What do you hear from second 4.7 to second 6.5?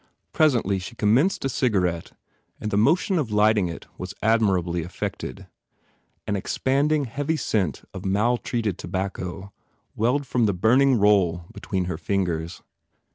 effected. An